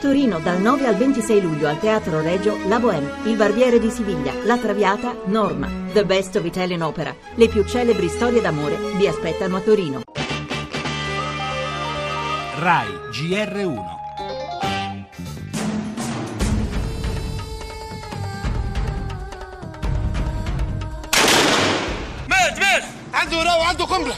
[0.00, 4.32] Torino dal 9 al 26 luglio al Teatro Regio La Bohème, Il Barbiere di Siviglia,
[4.44, 5.68] La Traviata, Norma.
[5.92, 7.14] The Best of Italian Opera.
[7.36, 10.02] Le più celebri storie d'amore vi aspettano a Torino.
[12.58, 13.84] RAI GR1
[22.28, 22.82] مات مات
[23.14, 24.14] عنده راو عنده قنبله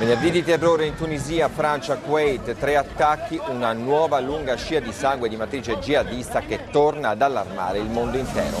[0.00, 5.28] Venerdì di terrore in Tunisia, Francia, Kuwait, tre attacchi, una nuova lunga scia di sangue
[5.28, 8.56] di matrice jihadista che torna ad allarmare il mondo intero.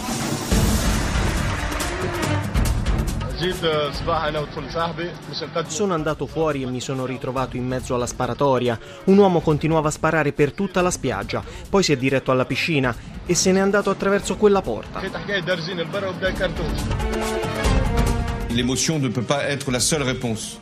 [5.70, 8.78] Sono andato fuori e mi sono ritrovato in mezzo alla sparatoria.
[9.04, 12.94] Un uomo continuava a sparare per tutta la spiaggia, poi si è diretto alla piscina
[13.24, 15.00] e se n'è andato attraverso quella porta.
[18.52, 20.58] L'emozione non peut pas la seule réponse.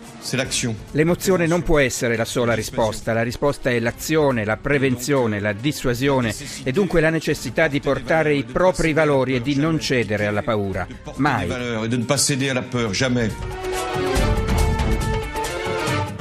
[0.90, 6.34] L'emozione non può essere la sola risposta, la risposta è l'azione, la prevenzione, la dissuasione
[6.64, 10.86] e dunque la necessità di portare i propri valori e di non cedere alla paura.
[11.16, 11.46] Mai.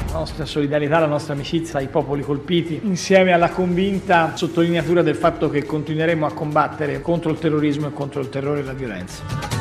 [0.06, 5.50] La nostra solidarietà, la nostra amicizia ai popoli colpiti, insieme alla convinta sottolineatura del fatto
[5.50, 9.56] che continueremo a combattere contro il terrorismo e contro il terrore e la violenza.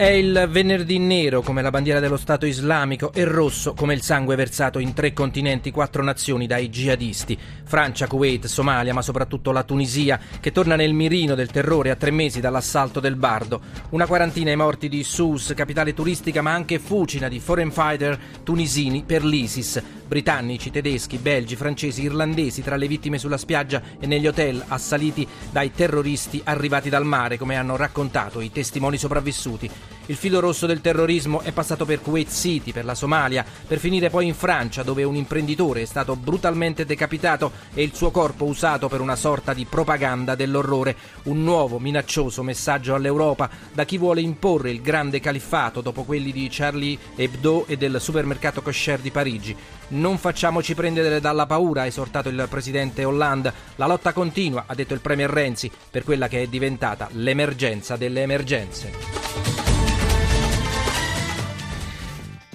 [0.00, 4.34] È il venerdì nero come la bandiera dello Stato islamico e rosso come il sangue
[4.34, 7.38] versato in tre continenti, quattro nazioni dai jihadisti.
[7.64, 12.12] Francia, Kuwait, Somalia, ma soprattutto la Tunisia, che torna nel mirino del terrore a tre
[12.12, 13.60] mesi dall'assalto del Bardo.
[13.90, 19.04] Una quarantina ai morti di Sousse, capitale turistica ma anche fucina di foreign fighter tunisini
[19.06, 19.82] per l'ISIS.
[20.10, 25.70] Britannici, tedeschi, belgi, francesi, irlandesi tra le vittime sulla spiaggia e negli hotel assaliti dai
[25.70, 29.70] terroristi arrivati dal mare, come hanno raccontato i testimoni sopravvissuti.
[30.10, 34.10] Il filo rosso del terrorismo è passato per Kuwait City, per la Somalia, per finire
[34.10, 38.88] poi in Francia, dove un imprenditore è stato brutalmente decapitato e il suo corpo usato
[38.88, 40.96] per una sorta di propaganda dell'orrore.
[41.24, 46.48] Un nuovo minaccioso messaggio all'Europa da chi vuole imporre il grande califfato dopo quelli di
[46.50, 49.56] Charlie Hebdo e del supermercato Kosher di Parigi.
[49.90, 53.52] Non facciamoci prendere dalla paura, ha esortato il presidente Hollande.
[53.76, 58.22] La lotta continua, ha detto il premier Renzi, per quella che è diventata l'emergenza delle
[58.22, 59.19] emergenze.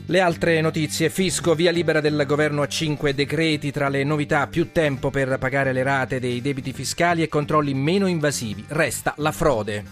[0.07, 1.09] Le altre notizie.
[1.09, 5.73] Fisco, via libera del governo a 5 decreti tra le novità, più tempo per pagare
[5.73, 8.63] le rate dei debiti fiscali e controlli meno invasivi.
[8.67, 9.83] Resta la frode.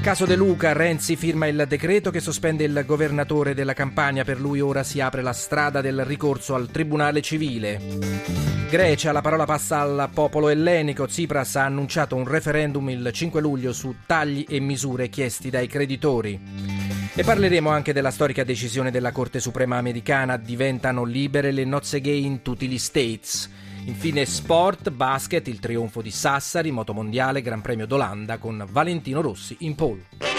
[0.00, 4.60] Caso De Luca, Renzi firma il decreto che sospende il governatore della Campania, per lui
[4.60, 7.80] ora si apre la strada del ricorso al Tribunale civile.
[8.70, 13.72] Grecia, la parola passa al popolo ellenico, Tsipras ha annunciato un referendum il 5 luglio
[13.72, 16.73] su tagli e misure chiesti dai creditori.
[17.16, 22.24] E parleremo anche della storica decisione della Corte Suprema americana, diventano libere le nozze gay
[22.24, 23.48] in tutti gli States.
[23.84, 29.76] Infine sport, basket, il trionfo di Sassari, motomondiale, Gran Premio d'Olanda con Valentino Rossi in
[29.76, 30.33] pole.